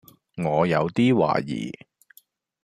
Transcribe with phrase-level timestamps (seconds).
[0.37, 1.71] 我有啲懷疑